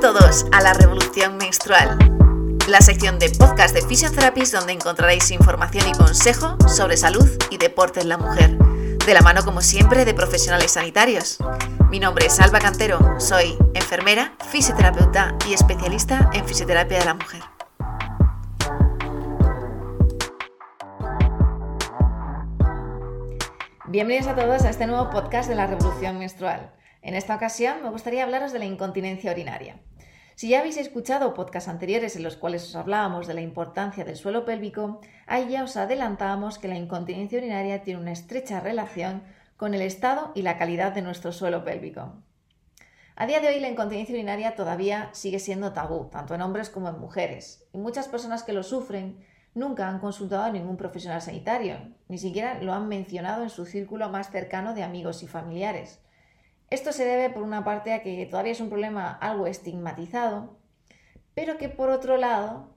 [0.00, 1.98] todos a la Revolución Menstrual,
[2.66, 8.00] la sección de podcast de Physiotherapies donde encontraréis información y consejo sobre salud y deporte
[8.00, 11.36] en la mujer, de la mano como siempre de profesionales sanitarios.
[11.90, 17.42] Mi nombre es Alba Cantero, soy enfermera, fisioterapeuta y especialista en fisioterapia de la mujer.
[23.86, 26.72] Bienvenidos a todos a este nuevo podcast de la Revolución Menstrual.
[27.02, 29.76] En esta ocasión me gustaría hablaros de la incontinencia urinaria.
[30.40, 34.16] Si ya habéis escuchado podcasts anteriores en los cuales os hablábamos de la importancia del
[34.16, 39.22] suelo pélvico, ahí ya os adelantábamos que la incontinencia urinaria tiene una estrecha relación
[39.58, 42.14] con el estado y la calidad de nuestro suelo pélvico.
[43.16, 46.88] A día de hoy la incontinencia urinaria todavía sigue siendo tabú, tanto en hombres como
[46.88, 49.22] en mujeres, y muchas personas que lo sufren
[49.52, 51.76] nunca han consultado a ningún profesional sanitario,
[52.08, 56.00] ni siquiera lo han mencionado en su círculo más cercano de amigos y familiares.
[56.70, 60.56] Esto se debe, por una parte, a que todavía es un problema algo estigmatizado,
[61.34, 62.76] pero que por otro lado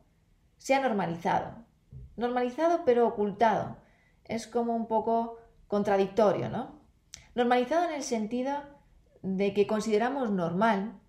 [0.58, 1.64] se ha normalizado.
[2.16, 3.78] Normalizado pero ocultado.
[4.26, 6.82] Es como un poco contradictorio, ¿no?
[7.36, 8.64] Normalizado en el sentido
[9.22, 11.00] de que consideramos normal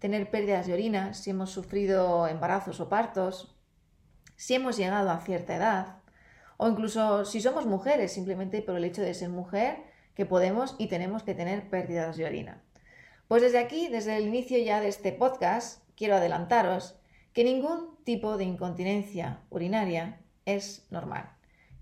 [0.00, 3.56] tener pérdidas de orina si hemos sufrido embarazos o partos,
[4.36, 6.02] si hemos llegado a cierta edad,
[6.56, 10.88] o incluso si somos mujeres, simplemente por el hecho de ser mujer que podemos y
[10.88, 12.62] tenemos que tener pérdidas de orina.
[13.28, 16.96] Pues desde aquí, desde el inicio ya de este podcast, quiero adelantaros
[17.32, 21.30] que ningún tipo de incontinencia urinaria es normal,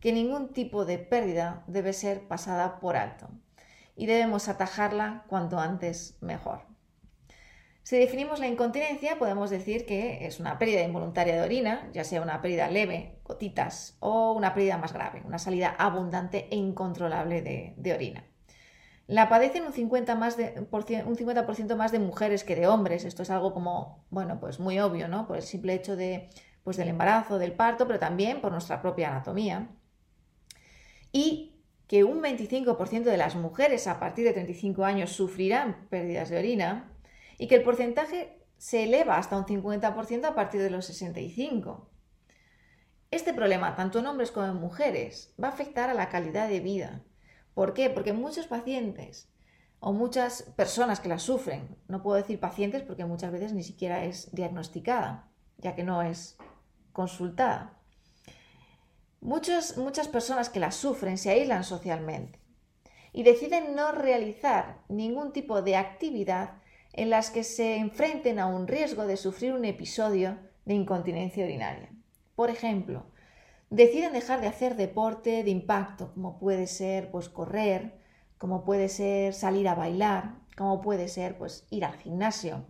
[0.01, 3.28] que ningún tipo de pérdida debe ser pasada por alto
[3.97, 6.69] y debemos atajarla cuanto antes mejor.
[7.83, 12.23] Si definimos la incontinencia, podemos decir que es una pérdida involuntaria de orina, ya sea
[12.23, 17.92] una pérdida leve, gotitas, o una pérdida más grave, una salida abundante e incontrolable de,
[17.92, 18.25] orina.
[19.06, 20.55] La padecen un 50%, más de,
[21.05, 23.05] un 50 más de mujeres que de hombres.
[23.05, 25.27] Esto es algo como, bueno, pues muy obvio, ¿no?
[25.27, 26.31] Por el simple hecho de,
[26.62, 29.69] pues del embarazo, del parto, pero también por nuestra propia anatomía.
[31.11, 31.57] Y
[31.89, 36.92] que un 25% de las mujeres a partir de 35 años sufrirán pérdidas de orina
[37.40, 41.90] y que el porcentaje se eleva hasta un 50% a partir de los 65.
[43.11, 46.61] Este problema, tanto en hombres como en mujeres, va a afectar a la calidad de
[46.61, 47.02] vida.
[47.55, 47.89] ¿Por qué?
[47.89, 49.33] Porque muchos pacientes
[49.78, 54.05] o muchas personas que la sufren, no puedo decir pacientes porque muchas veces ni siquiera
[54.05, 56.36] es diagnosticada, ya que no es
[56.92, 57.80] consultada.
[59.22, 62.39] Muchas, muchas personas que la sufren se aíslan socialmente
[63.14, 66.59] y deciden no realizar ningún tipo de actividad
[66.92, 71.90] en las que se enfrenten a un riesgo de sufrir un episodio de incontinencia urinaria.
[72.34, 73.05] Por ejemplo,
[73.70, 78.01] deciden dejar de hacer deporte de impacto, como puede ser pues correr,
[78.39, 82.64] como puede ser salir a bailar, como puede ser pues ir al gimnasio.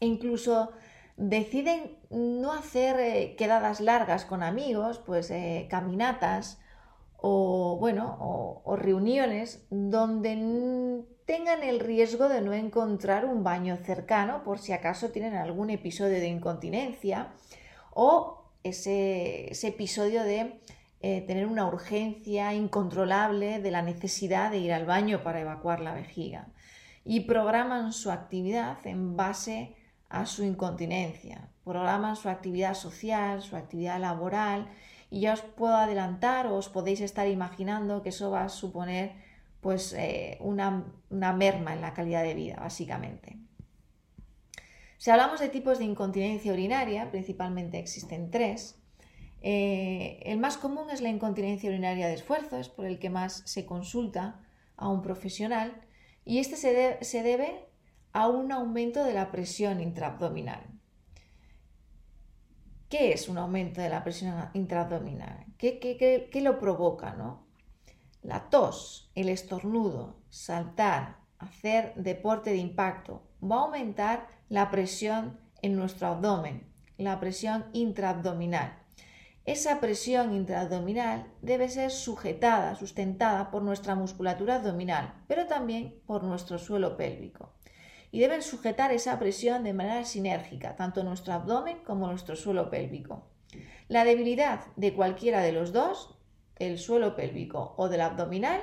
[0.00, 0.72] E incluso
[1.16, 6.58] deciden no hacer eh, quedadas largas con amigos, pues eh, caminatas
[7.18, 7.49] o
[7.80, 8.16] bueno,
[8.64, 10.36] o reuniones donde
[11.30, 16.18] tengan el riesgo de no encontrar un baño cercano por si acaso tienen algún episodio
[16.18, 17.28] de incontinencia
[17.92, 20.60] o ese, episodio de
[21.00, 25.94] eh, tener una urgencia incontrolable de la necesidad de ir al baño para evacuar la
[25.94, 26.48] vejiga.
[27.04, 29.76] Y programan su actividad en base
[30.08, 34.68] a su incontinencia, programan su actividad social, su actividad laboral
[35.10, 39.12] y ya os puedo adelantar o os podéis estar imaginando que eso va a suponer
[39.60, 43.36] pues eh, una, merma en la calidad de vida, básicamente.
[44.96, 48.80] Si hablamos de tipos de incontinencia urinaria, principalmente existen tres.
[49.42, 53.42] Eh, el más común es la incontinencia urinaria de esfuerzo, es por el que más
[53.46, 54.40] se consulta
[54.76, 55.80] a un profesional,
[56.24, 57.66] y este se, debe
[58.12, 60.79] a un aumento de la presión intraabdominal.
[62.90, 65.46] ¿Qué es un aumento de la presión intraabdominal?
[65.56, 67.14] ¿Qué, lo provoca?
[67.14, 67.46] ¿no?
[68.20, 75.76] La tos, el estornudo, saltar, hacer deporte de impacto va a aumentar la presión en
[75.76, 76.66] nuestro abdomen,
[76.98, 78.76] la presión intraabdominal.
[79.44, 86.58] Esa presión intraabdominal debe ser sujetada, sustentada por nuestra musculatura abdominal, pero también por nuestro
[86.58, 87.52] suelo pélvico.
[88.10, 93.26] Y deben sujetar esa presión de manera sinérgica, tanto nuestro abdomen como nuestro suelo pélvico.
[93.88, 96.20] La debilidad de cualquiera de los dos
[96.60, 98.60] el suelo pélvico o del abdominal,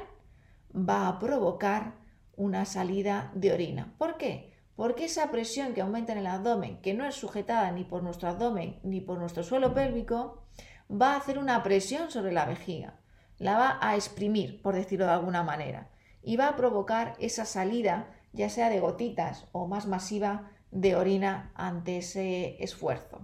[0.74, 1.96] va a provocar
[2.36, 3.96] una salida de orina.
[3.98, 4.54] ¿Por qué?
[4.76, 8.30] Porque esa presión que aumenta en el abdomen, que no es sujetada ni por nuestro
[8.30, 10.44] abdomen ni por nuestro suelo pélvico,
[10.90, 13.00] va a hacer una presión sobre la vejiga.
[13.40, 15.90] La va a exprimir, por decirlo de alguna manera,
[16.22, 21.52] y va a provocar esa salida, ya sea de gotitas o más masiva, de orina
[21.56, 23.22] ante ese esfuerzo.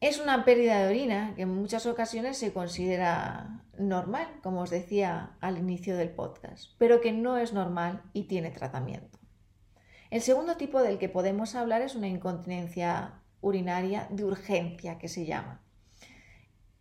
[0.00, 5.36] Es una pérdida de orina que en muchas ocasiones se considera normal, como os decía
[5.40, 9.18] al inicio del podcast, pero que no es normal y tiene tratamiento.
[10.10, 15.26] El segundo tipo del que podemos hablar es una incontinencia urinaria de urgencia, que se
[15.26, 15.62] llama.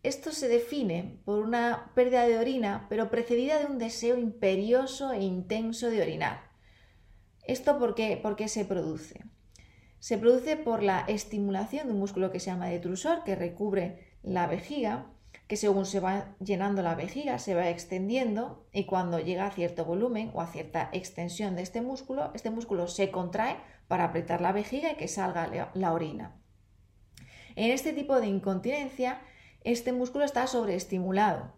[0.03, 5.21] Esto se define por una pérdida de orina, pero precedida de un deseo imperioso e
[5.21, 6.51] intenso de orinar.
[7.43, 9.25] ¿Esto por qué, por qué se produce?
[9.99, 14.47] Se produce por la estimulación de un músculo que se llama detrusor, que recubre la
[14.47, 15.11] vejiga,
[15.47, 19.85] que según se va llenando la vejiga se va extendiendo y cuando llega a cierto
[19.85, 23.57] volumen o a cierta extensión de este músculo, este músculo se contrae
[23.87, 26.35] para apretar la vejiga y que salga la orina.
[27.55, 29.21] En este tipo de incontinencia,
[29.63, 31.51] este músculo está sobreestimulado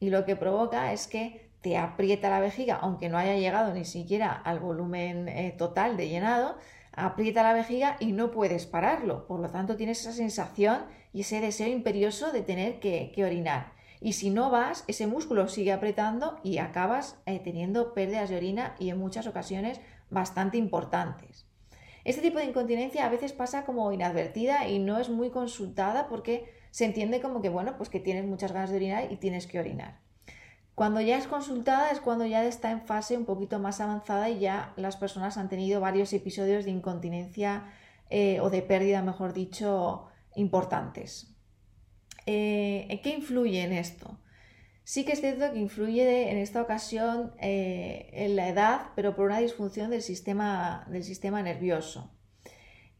[0.00, 3.86] y lo que provoca es que te aprieta la vejiga, aunque no haya llegado ni
[3.86, 6.58] siquiera al volumen eh, total de llenado,
[6.92, 9.26] aprieta la vejiga y no puedes pararlo.
[9.26, 10.84] Por lo tanto, tienes esa sensación
[11.14, 13.72] y ese deseo imperioso de tener que, orinar.
[14.00, 18.74] Y si no vas, ese músculo sigue apretando y acabas eh, teniendo pérdidas de orina
[18.78, 19.80] y en muchas ocasiones
[20.10, 21.46] bastante importantes.
[22.04, 26.52] Este tipo de incontinencia a veces pasa como inadvertida y no es muy consultada porque
[26.70, 29.58] se entiende como que, bueno, pues que tienes muchas ganas de orinar y tienes que
[29.58, 30.00] orinar.
[30.74, 34.40] Cuando ya es consultada es cuando ya está en fase un poquito más avanzada y
[34.40, 37.72] ya las personas han tenido varios episodios de incontinencia
[38.10, 41.32] eh, o de pérdida, mejor dicho, importantes.
[42.26, 44.13] Eh, ¿Qué influye en esto?
[44.84, 49.26] Sí que es cierto que influye en esta ocasión eh, en la edad, pero por
[49.26, 52.12] una disfunción del sistema, del sistema nervioso.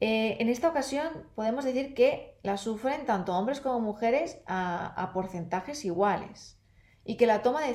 [0.00, 6.58] en esta ocasión podemos decir que la sufren tanto hombres como mujeres a porcentajes iguales
[7.04, 7.74] y que la toma de,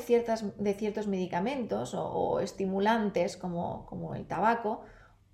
[0.58, 4.82] de ciertos medicamentos o, estimulantes como, como, el tabaco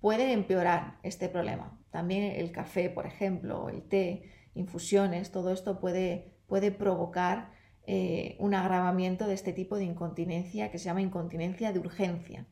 [0.00, 1.78] pueden empeorar este problema.
[1.90, 7.52] También el café, por ejemplo, el té, infusiones, todo esto puede, puede provocar
[7.86, 12.46] eh, un agravamiento de este tipo de incontinencia que se llama incontinencia de urgencia.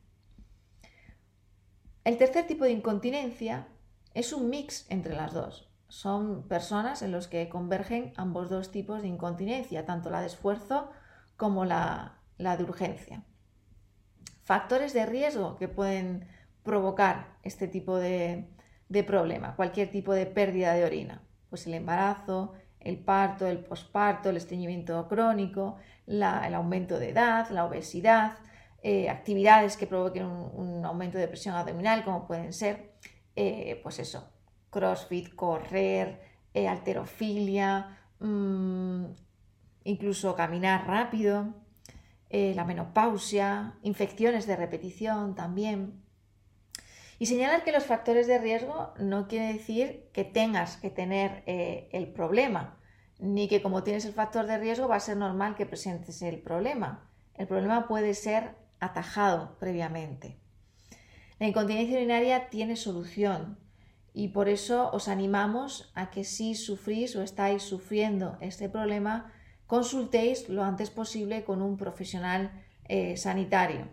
[2.05, 3.67] El tercer tipo de incontinencia
[4.13, 5.69] es un mix entre las dos.
[5.89, 10.89] Son personas en los que convergen ambos dos tipos de incontinencia, tanto la de esfuerzo
[11.35, 13.23] como la, de urgencia.
[14.43, 16.27] Factores de riesgo que pueden
[16.63, 18.47] provocar este tipo de,
[19.05, 22.53] problema, cualquier tipo de pérdida de orina, pues el embarazo,
[22.85, 25.77] el parto, el posparto, el estreñimiento crónico,
[26.07, 28.37] el aumento de edad, la obesidad,
[28.81, 32.93] eh, actividades que provoquen un, aumento de presión abdominal, como pueden ser,
[33.35, 34.29] eh, pues eso,
[34.69, 36.21] crossfit, correr,
[36.53, 39.05] eh, alterofilia, mm,
[39.83, 41.53] incluso caminar rápido,
[42.29, 46.04] eh, la menopausia, infecciones de repetición también.
[47.17, 51.87] Y señalar que los factores de riesgo no quiere decir que tengas que tener eh,
[51.93, 52.77] el problema,
[53.19, 56.39] ni que como tienes el factor de riesgo va a ser normal que presentes el
[56.39, 57.09] problema.
[57.33, 60.37] El problema puede ser atajado previamente.
[61.39, 63.57] La incontinencia urinaria tiene solución
[64.13, 69.33] y por eso os animamos a que si sufrís o estáis sufriendo este problema,
[69.67, 72.51] consultéis lo antes posible con un profesional
[72.87, 73.89] eh, sanitario.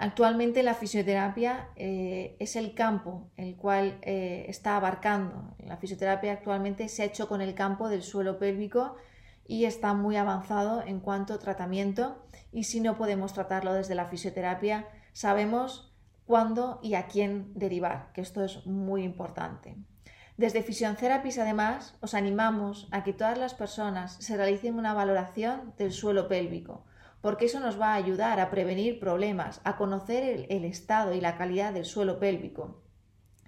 [0.00, 5.56] Actualmente la fisioterapia eh, es el campo el cual eh, está abarcando.
[5.58, 8.94] La fisioterapia actualmente se ha hecho con el campo del suelo pélvico
[9.44, 14.06] y está muy avanzado en cuanto a tratamiento y si no podemos tratarlo desde la
[14.06, 15.92] fisioterapia sabemos
[16.26, 19.74] cuándo y a quién derivar, que esto es muy importante.
[20.36, 25.74] Desde Fusion Therapies, además, os animamos a que todas las personas se realicen una valoración
[25.76, 26.84] del suelo pélvico,
[27.20, 31.36] porque eso nos va a ayudar a prevenir problemas, a conocer el, estado y la
[31.36, 32.82] calidad del suelo pélvico,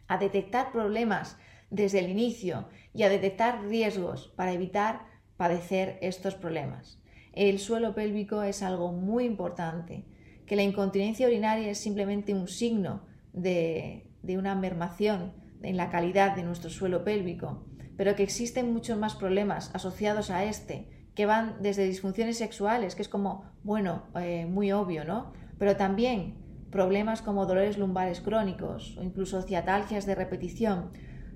[0.09, 1.39] a detectar problemas
[1.71, 7.01] desde el inicio y a detectar riesgos para evitar padecer estos problemas.
[7.33, 10.05] El suelo pélvico es algo muy importante,
[10.47, 16.35] que la incontinencia urinaria es simplemente un signo de, de una mermación en la calidad
[16.35, 17.65] de nuestro suelo pélvico,
[17.97, 23.03] pero que existen muchos más problemas asociados a este, que van desde disfunciones sexuales, que
[23.03, 25.35] es como, bueno, eh, muy obvio, ¿no?
[25.59, 26.39] Pero también
[26.71, 30.93] problemas como dolores lumbares crónicos o incluso ciatalgias de repetición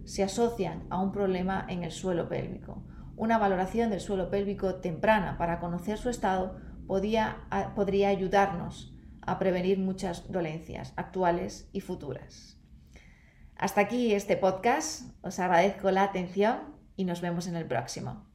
[0.06, 2.82] se asocian a un problema en el suelo pélvico.
[3.14, 10.32] Una valoración del suelo pélvico temprana para conocer su estado podría ayudarnos a prevenir muchas
[10.32, 12.58] dolencias actuales y futuras.
[13.54, 18.33] Hasta aquí este podcast, os agradezco la atención y nos vemos en el próximo.